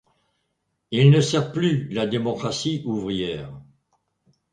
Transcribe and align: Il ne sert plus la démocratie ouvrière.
Il 0.89 1.11
ne 1.11 1.21
sert 1.21 1.51
plus 1.51 1.87
la 1.89 2.07
démocratie 2.07 2.81
ouvrière. 2.87 3.53